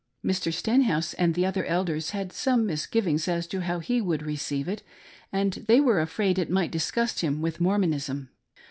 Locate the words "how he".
3.61-4.01